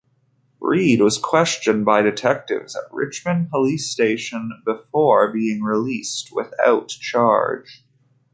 [0.59, 7.83] Read was questioned by detectives at Richmond police station before being released without charge.